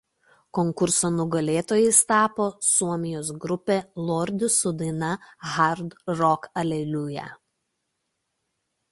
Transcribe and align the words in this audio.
Konkurso 0.57 1.09
nugalėtojais 1.15 1.97
tapo 2.11 2.47
Suomijos 2.67 3.29
grupė 3.43 3.77
Lordi 4.07 4.49
su 4.55 4.71
daina 4.79 5.09
„Hard 5.57 5.93
rock 6.21 6.49
hallelujah“. 6.63 7.29